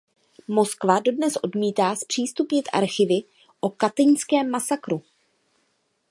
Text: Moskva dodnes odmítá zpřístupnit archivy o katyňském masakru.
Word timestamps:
Moskva 0.47 0.99
dodnes 0.99 1.35
odmítá 1.35 1.95
zpřístupnit 1.95 2.69
archivy 2.73 3.23
o 3.59 3.69
katyňském 3.69 4.49
masakru. 4.49 5.01